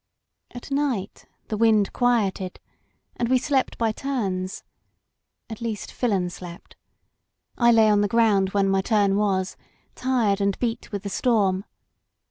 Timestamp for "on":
7.87-8.01